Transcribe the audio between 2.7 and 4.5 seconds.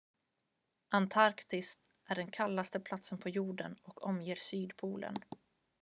platsen på jorden och omger